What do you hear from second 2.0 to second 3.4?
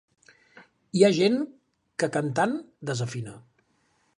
que cantant desafina.